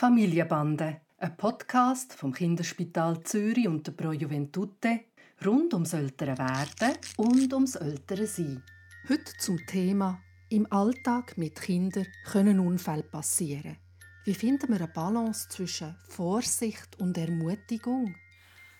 [0.00, 5.00] Familienbande, ein Podcast vom Kinderspital Zürich und der Pro Juventute
[5.44, 8.62] rund ums ältere Werden und ums ältere Sein.
[9.10, 10.18] Heute zum Thema
[10.48, 13.76] Im Alltag mit Kindern können Unfälle passieren.
[14.24, 18.14] Wie finden wir eine Balance zwischen Vorsicht und Ermutigung?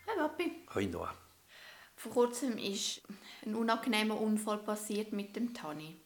[0.06, 0.52] Hi Papi.
[0.70, 1.14] Hi Noah.
[1.96, 3.02] Vor kurzem ist
[3.44, 6.00] ein unangenehmer Unfall passiert mit dem Tani.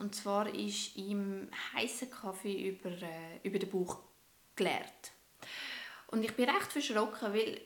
[0.00, 4.10] Und zwar ist ihm heißer Kaffee über, äh, über den Bauch
[4.60, 5.12] geleert.
[6.08, 7.60] Und ich bin recht verschrocken, weil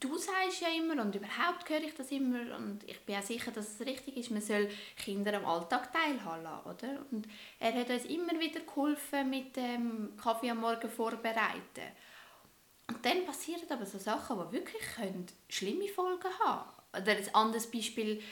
[0.00, 3.50] du sagst ja immer und überhaupt höre ich das immer und ich bin auch sicher,
[3.50, 7.06] dass es richtig ist, man soll Kinder am Alltag teilhaben lassen, oder?
[7.10, 11.92] Und er hat uns immer wieder geholfen mit dem Kaffee am Morgen vorbereiten.
[12.88, 17.70] Und dann passieren aber so Sachen, die wirklich können schlimme Folgen haben Oder ein anderes
[17.70, 18.22] Beispiel,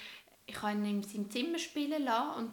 [0.47, 2.53] ich habe ihn in seinem Zimmer spielen lassen und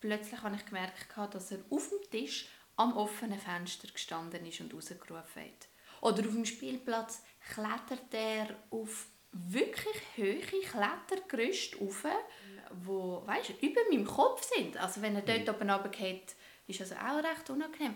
[0.00, 2.46] plötzlich habe ich gemerkt, dass er auf dem Tisch
[2.82, 5.68] am offenen Fenster gestanden ist und rausgerufen hat.
[6.00, 7.22] Oder auf dem Spielplatz
[7.52, 12.04] klettert er auf wirklich hohe Klettergerüste rauf,
[12.84, 14.76] wo weißt, über meinem Kopf sind.
[14.76, 16.34] Also wenn er dort oben runtergeht,
[16.66, 17.94] ist das auch recht unangenehm.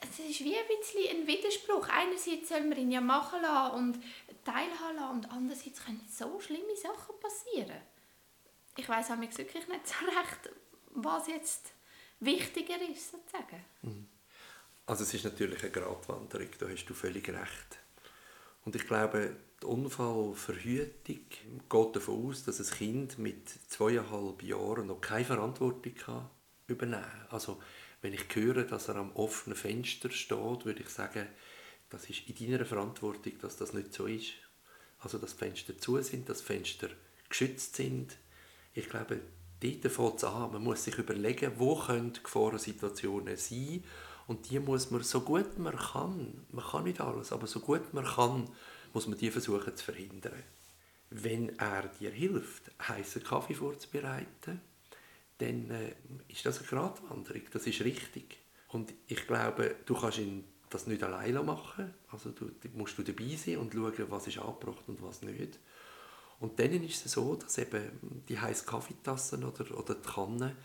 [0.00, 1.88] Es ist wie ein bisschen ein Widerspruch.
[1.88, 3.98] Einerseits soll man ihn ja machen lassen und
[4.44, 7.80] teilhaben lassen und andererseits können so schlimme Sachen passieren.
[8.76, 10.50] Ich weiß wirklich nicht so recht,
[10.90, 11.72] was jetzt
[12.20, 13.64] wichtiger ist, sozusagen.
[13.82, 14.08] Mhm.
[14.86, 17.78] Also es ist natürlich eine Gratwanderung, da hast du völlig recht.
[18.64, 21.20] Und ich glaube, die Unfallverhütung
[21.68, 26.30] geht davon aus, dass ein Kind mit zweieinhalb Jahren noch keine Verantwortung kann
[26.66, 27.26] übernehmen kann.
[27.30, 27.60] Also
[28.02, 31.26] wenn ich höre, dass er am offenen Fenster steht, würde ich sagen,
[31.88, 34.32] das ist in deiner Verantwortung, dass das nicht so ist.
[34.98, 36.88] Also dass Fenster zu sind, dass Fenster
[37.28, 38.16] geschützt sind.
[38.74, 39.20] Ich glaube,
[39.60, 40.52] dort fängt es an.
[40.52, 43.84] Man muss sich überlegen, wo können Gefahrensituationen sein
[44.26, 47.92] und die muss man so gut man kann, man kann nicht alles, aber so gut
[47.92, 48.48] man kann,
[48.92, 50.42] muss man die versuchen zu verhindern.
[51.10, 54.60] Wenn er dir hilft, heißen Kaffee vorzubereiten,
[55.38, 55.94] dann äh,
[56.28, 58.38] ist das eine Gratwanderung, das ist richtig.
[58.68, 63.36] Und ich glaube, du kannst ihn das nicht alleine machen, also du, musst du dabei
[63.36, 65.58] sein und schauen, was ist angebracht und was nicht.
[66.40, 70.56] Und dann ist es so, dass eben die heißen Kaffeetassen oder, oder die Kanne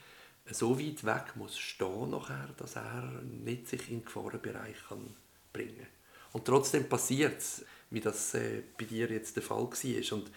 [0.46, 5.16] so weit weg muss stehen nachher, dass er nicht sich in den Gefahrenbereich kann
[5.54, 5.88] bringen kann.
[6.34, 10.18] Und trotzdem passiert es, wie das äh, bei dir jetzt der Fall war.
[10.18, 10.32] Und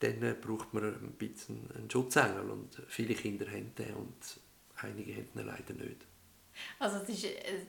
[0.00, 4.40] dann äh, braucht man ein bisschen einen Schutzengel und viele Kinder haben den und
[4.76, 6.06] einige haben den leider nicht.
[6.78, 7.66] Also es ist, äh,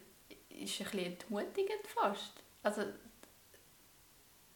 [0.50, 2.34] ist ein bisschen entmutigend fast.
[2.64, 2.84] Also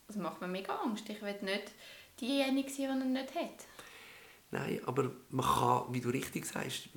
[0.08, 1.10] das macht mir mega Angst.
[1.10, 1.72] Ich will nicht
[2.20, 3.66] diejenige sein, die er nicht hat.
[4.54, 6.90] Nein, aber man kann, wie du richtig sagst,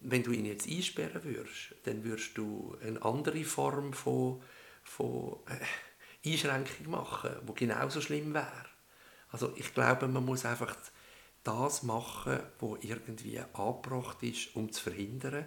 [0.00, 4.42] wenn du ihn jetzt einsperren würdest, dann würdest du eine andere Form von,
[4.82, 8.64] von äh, Einschränkung machen, die genauso schlimm wäre.
[9.30, 10.74] Also ich glaube, man muss einfach
[11.44, 15.44] das machen, was irgendwie angebracht ist, um zu verhindern.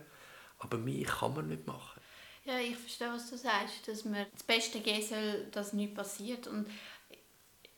[0.60, 2.00] Aber mehr kann man nicht machen.
[2.46, 6.46] Ja, ich verstehe, was du sagst, dass man das Beste geben soll, dass nichts passiert.
[6.46, 6.68] Und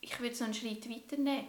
[0.01, 1.47] ich würde so einen Schritt weiternehmen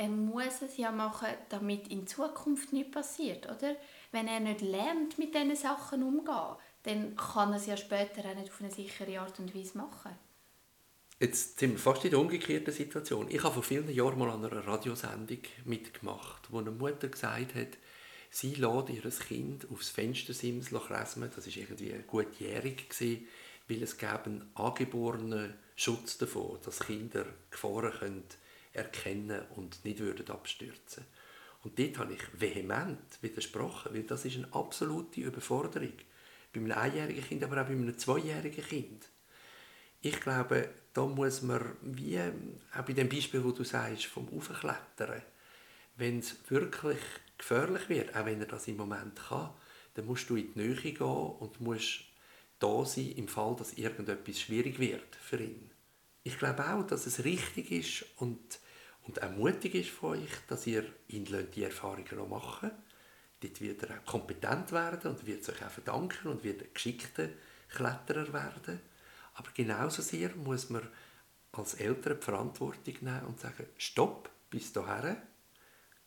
[0.00, 3.76] er muss es ja machen, damit in Zukunft nichts passiert, oder?
[4.12, 8.34] Wenn er nicht lernt, mit diesen Sachen umzugehen, dann kann er es ja später auch
[8.34, 10.12] nicht auf eine sichere Art und Weise machen.
[11.18, 13.26] Jetzt sind wir fast in der umgekehrten Situation.
[13.28, 17.76] Ich habe vor vielen Jahren mal an einer Radiosendung mitgemacht, wo eine Mutter gesagt hat,
[18.30, 21.30] sie lässt ihr Kind aufs Fenstersims kräsmen.
[21.36, 22.88] Das war irgendwie gutjährig,
[23.68, 28.24] weil es einen angeborenen Schutz davon, dass Kinder Gefahren können
[28.72, 31.04] erkennen und nicht würden abstürzen
[31.62, 35.92] Und dort habe ich vehement widersprochen, weil das ist eine absolute Überforderung.
[36.52, 39.08] Bei einem einjährigen Kind, aber auch bei einem zweijährigen Kind.
[40.00, 45.22] Ich glaube, da muss man, wie auch bei dem Beispiel, wo du sagst, vom Aufklettern,
[45.96, 46.98] wenn es wirklich
[47.36, 49.50] gefährlich wird, auch wenn er das im Moment kann,
[49.94, 52.04] dann musst du in die Nähe gehen und musst
[52.58, 55.70] da sein im Fall, dass irgendetwas schwierig wird für ihn
[56.22, 58.58] ich glaube auch, dass es richtig ist und,
[59.06, 62.70] und auch mutig ist von euch, dass ihr ihn die Erfahrungen machen
[63.40, 67.28] Dort wird er auch kompetent werden und wird sich auch verdanken und wird ein geschickter
[67.70, 68.80] Kletterer werden.
[69.34, 70.86] Aber genauso sehr muss man
[71.52, 75.16] als Eltern die Verantwortung nehmen und sagen, stopp, bis dahin.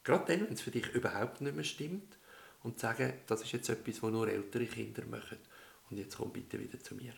[0.03, 2.17] Gerade dann, wenn es für dich überhaupt nicht mehr stimmt.
[2.61, 5.37] Und sagen, das ist jetzt etwas, was nur ältere Kinder machen.
[5.89, 7.13] Und jetzt komm bitte wieder zu mir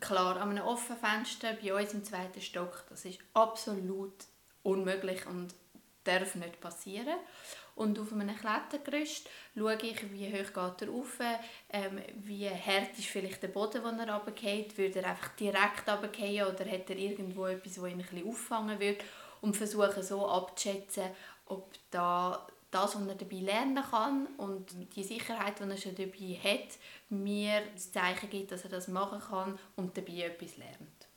[0.00, 4.14] klar, an einem offenen Fenster bei uns im zweiten Stock, das ist absolut
[4.62, 5.54] unmöglich und
[6.04, 7.16] darf nicht passieren.
[7.74, 11.18] Und auf einem Klettergerüst schaue ich, wie hoch geht er rauf,
[11.70, 16.54] ähm, wie hart ist vielleicht der Boden, den er runterfällt, würde er einfach direkt runterfallen
[16.54, 19.04] oder hat er irgendwo etwas, das ihn ein bisschen auffangen würde
[19.42, 21.10] und versuche so abzuschätzen,
[21.46, 26.38] ob da das, was er dabei lernen kann und die Sicherheit, die er schon dabei
[26.42, 26.78] hat,
[27.08, 31.08] mir das Zeichen gibt, dass er das machen kann und dabei etwas lernt.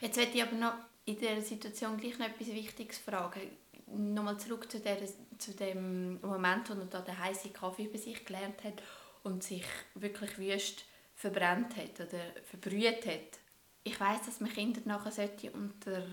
[0.00, 0.74] Jetzt möchte ich aber noch
[1.04, 3.42] in dieser Situation gleich noch etwas Wichtiges fragen.
[3.86, 4.98] Nochmal zurück zu, der,
[5.38, 8.82] zu dem Moment, wo er da den heißen Kaffee bei sich gelernt hat
[9.22, 9.64] und sich
[9.94, 13.38] wirklich wüst verbrennt hat oder verbrüht hat.
[13.84, 16.04] Ich weiß, dass man Kinder nachher unter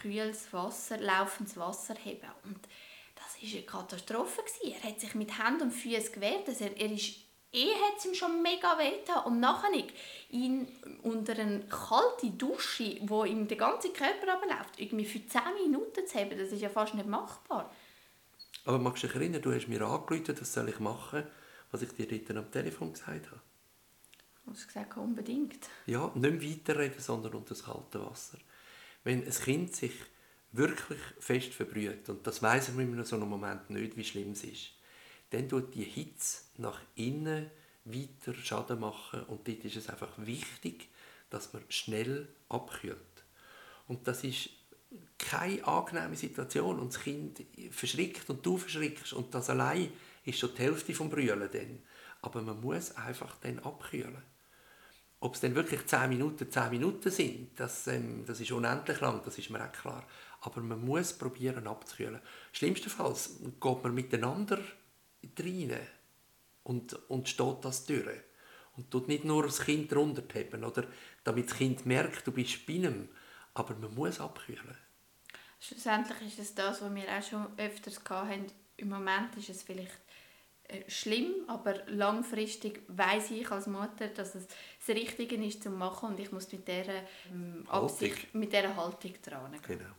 [0.00, 2.58] kühles Wasser, laufendes Wasser heben und
[3.24, 4.42] das war eine Katastrophe.
[4.64, 6.48] Er hat sich mit Händen und Füßen gewehrt.
[6.48, 7.16] Also er, er ist
[7.52, 8.92] eh hat es ihm schon mega weh
[9.26, 9.70] und nachher
[10.30, 10.68] ihn
[11.02, 16.18] unter eine kalte Dusche, wo ihm der ganze Körper abläuft, irgendwie für 10 Minuten zu
[16.18, 17.70] haben, das ist ja fast nicht machbar.
[18.64, 21.24] Aber magst du dich erinnern, du hast mir angerufen, was soll ich machen,
[21.70, 23.40] was ich dir dort am Telefon gesagt habe?
[24.44, 25.68] Du hast gesagt, unbedingt.
[25.86, 28.38] Ja, nicht weiterreden, sondern unter das kalte Wasser.
[29.04, 29.92] Wenn ein Kind sich
[30.52, 34.44] wirklich fest verbrüht, und das weiß man in so einem Moment nicht, wie schlimm es
[34.44, 34.72] ist,
[35.30, 37.50] dann tut die Hitze nach innen
[37.84, 40.88] weiter Schaden machen und dort ist es einfach wichtig,
[41.30, 42.98] dass man schnell abkühlt.
[43.88, 44.50] Und das ist
[45.18, 49.90] keine angenehme Situation und das Kind verschrickt und du verschrickst und das allein
[50.24, 51.82] ist schon die Hälfte vom Brüllen dann.
[52.20, 54.22] Aber man muss einfach dann abkühlen.
[55.22, 59.22] Ob es dann wirklich 10 Minuten 10 Minuten sind, das, ähm, das ist unendlich lang,
[59.24, 60.04] das ist mir auch klar.
[60.40, 62.20] Aber man muss probieren abzukühlen.
[62.50, 64.58] Schlimmstenfalls geht man miteinander
[65.38, 65.78] rein
[66.64, 68.08] und, und steht das durch.
[68.76, 70.88] Und tut nicht nur das Kind runterheben, oder
[71.22, 73.08] damit das Kind merkt, du bist bei ihm,
[73.54, 74.76] aber man muss abkühlen.
[75.60, 78.46] Schlussendlich ist es das, was wir auch schon öfters hatten.
[78.76, 80.01] Im Moment ist es vielleicht
[80.88, 84.46] schlimm, aber langfristig weiß ich als Mutter, dass es
[84.84, 87.02] das Richtige ist zu machen und ich muss mit dieser
[87.32, 88.40] ähm, Absicht, Haltung.
[88.40, 89.56] mit dieser Haltung dran.
[89.66, 89.90] Genau.